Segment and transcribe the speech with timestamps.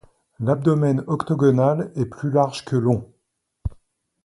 [0.39, 3.07] L'abdomen octogonal est plus large que long.